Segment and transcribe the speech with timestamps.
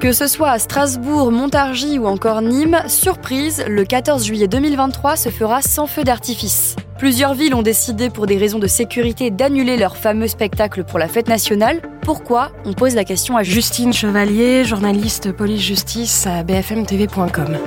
[0.00, 5.28] Que ce soit à Strasbourg, Montargis ou encore Nîmes, surprise, le 14 juillet 2023 se
[5.28, 6.76] fera sans feu d'artifice.
[6.98, 11.08] Plusieurs villes ont décidé pour des raisons de sécurité d'annuler leur fameux spectacle pour la
[11.08, 11.82] fête nationale.
[12.02, 12.52] Pourquoi?
[12.64, 17.58] On pose la question à Justine Chevalier, journaliste police-justice à bfmtv.com.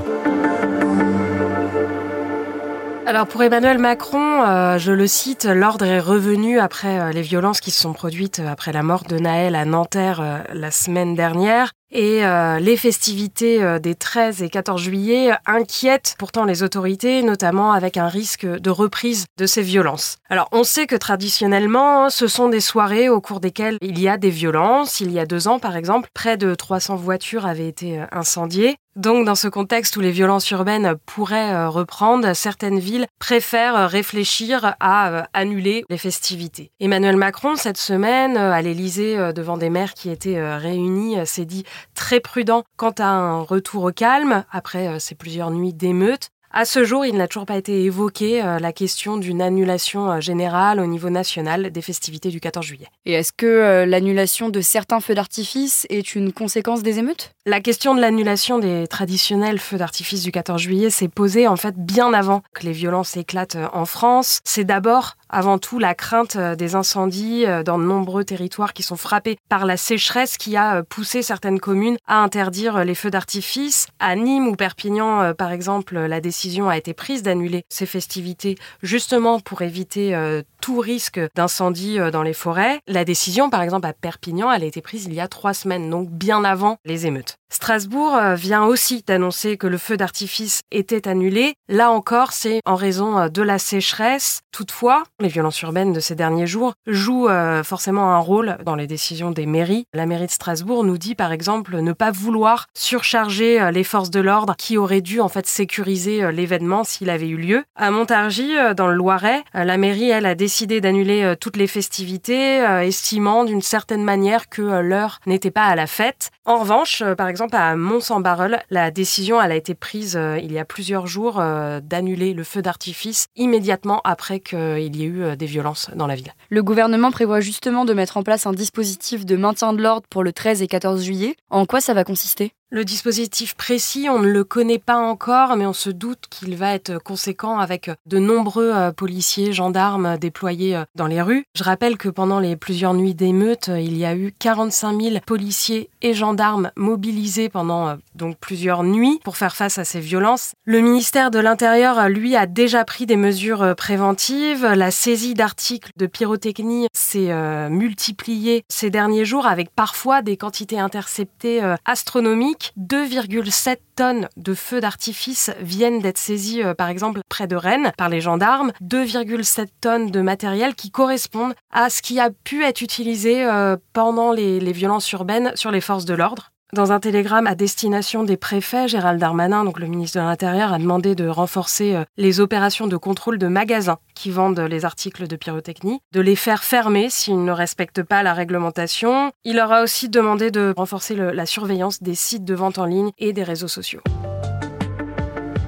[3.11, 7.59] Alors pour Emmanuel Macron, euh, je le cite, l'ordre est revenu après euh, les violences
[7.59, 11.73] qui se sont produites euh, après la mort de Naël à Nanterre la semaine dernière.
[11.93, 12.21] Et
[12.61, 18.45] les festivités des 13 et 14 juillet inquiètent pourtant les autorités, notamment avec un risque
[18.45, 20.15] de reprise de ces violences.
[20.29, 24.15] Alors on sait que traditionnellement, ce sont des soirées au cours desquelles il y a
[24.15, 25.01] des violences.
[25.01, 28.77] Il y a deux ans, par exemple, près de 300 voitures avaient été incendiées.
[28.97, 33.87] Donc dans ce contexte où les violences urbaines pourraient euh, reprendre, certaines villes préfèrent euh,
[33.87, 36.71] réfléchir à euh, annuler les festivités.
[36.81, 42.19] Emmanuel Macron, cette semaine, à l'Élysée, devant des maires qui étaient réunis, s'est dit très
[42.19, 46.29] prudent quant à un retour au calme après ces plusieurs nuits d'émeutes.
[46.53, 50.19] À ce jour, il n'a toujours pas été évoqué euh, la question d'une annulation euh,
[50.19, 52.87] générale au niveau national des festivités du 14 juillet.
[53.05, 57.31] Et est-ce que euh, l'annulation de certains feux d'artifice est une conséquence des émeutes?
[57.45, 61.75] La question de l'annulation des traditionnels feux d'artifice du 14 juillet s'est posée en fait
[61.77, 64.41] bien avant que les violences éclatent en France.
[64.43, 69.37] C'est d'abord avant tout la crainte des incendies dans de nombreux territoires qui sont frappés
[69.49, 73.87] par la sécheresse qui a poussé certaines communes à interdire les feux d'artifice.
[73.99, 79.39] À Nîmes ou Perpignan, par exemple, la décision a été prise d'annuler ces festivités justement
[79.39, 82.79] pour éviter euh, tout risque d'incendie euh, dans les forêts.
[82.87, 85.89] La décision, par exemple, à Perpignan, elle a été prise il y a trois semaines,
[85.89, 87.37] donc bien avant les émeutes.
[87.51, 91.53] Strasbourg euh, vient aussi d'annoncer que le feu d'artifice était annulé.
[91.67, 94.41] Là encore, c'est en raison de la sécheresse.
[94.51, 97.29] Toutefois, les violences urbaines de ces derniers jours jouent
[97.63, 99.85] forcément un rôle dans les décisions des mairies.
[99.93, 104.19] La mairie de Strasbourg nous dit par exemple ne pas vouloir surcharger les forces de
[104.19, 107.63] l'ordre qui auraient dû en fait sécuriser l'événement s'il avait eu lieu.
[107.75, 111.57] À Montargis, euh, dans le Loiret, euh, la mairie, elle, a décidé d'annuler euh, toutes
[111.57, 116.31] les festivités, estimant d'une certaine manière que l'heure n'était pas à la fête.
[116.45, 120.65] En revanche, par exemple, à Mont-Saint-Barreul, la décision, elle a été prise il y a
[120.65, 121.41] plusieurs jours
[121.83, 126.33] d'annuler le feu d'artifice immédiatement après qu'il y ait eu des violences dans la ville.
[126.49, 130.23] Le gouvernement prévoit justement de mettre en place un dispositif de maintien de l'ordre pour
[130.23, 131.35] le 13 et 14 juillet.
[131.49, 132.53] En quoi ça va consister?
[132.71, 136.73] Le dispositif précis, on ne le connaît pas encore, mais on se doute qu'il va
[136.73, 141.43] être conséquent avec de nombreux euh, policiers, gendarmes déployés euh, dans les rues.
[141.53, 145.15] Je rappelle que pendant les plusieurs nuits d'émeutes, euh, il y a eu 45 000
[145.25, 150.53] policiers et gendarmes mobilisés pendant donc plusieurs nuits pour faire face à ces violences.
[150.63, 154.65] Le ministère de l'Intérieur, lui, a déjà pris des mesures préventives.
[154.65, 157.31] La saisie d'articles de pyrotechnie s'est
[157.69, 165.51] multipliée ces derniers jours avec parfois des quantités interceptées astronomiques 2,7 tonnes de feux d'artifice
[165.59, 168.71] viennent d'être saisies, euh, par exemple, près de Rennes par les gendarmes.
[168.81, 174.31] 2,7 tonnes de matériel qui correspondent à ce qui a pu être utilisé euh, pendant
[174.31, 176.51] les violences urbaines sur les forces de l'ordre.
[176.73, 180.79] Dans un télégramme à destination des préfets, Gérald Darmanin, donc le ministre de l'Intérieur, a
[180.79, 185.35] demandé de renforcer euh, les opérations de contrôle de magasins qui vendent les articles de
[185.35, 189.31] pyrotechnie, de les faire fermer s'ils ne respectent pas la réglementation.
[189.43, 193.11] Il leur a aussi demandé de renforcer la surveillance des sites de vente en ligne
[193.17, 194.01] et des réseaux sociaux.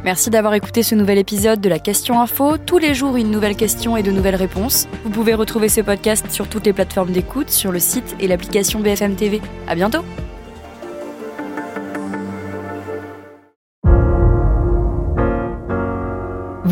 [0.06, 2.58] Merci d'avoir écouté ce nouvel épisode de la Question Info.
[2.58, 4.88] Tous les jours, une nouvelle question et de nouvelles réponses.
[5.03, 8.80] Vous pouvez retrouver ce podcast sur toutes les plateformes d'écoute, sur le site et l'application
[8.80, 9.41] BFM TV.
[9.68, 10.03] À bientôt!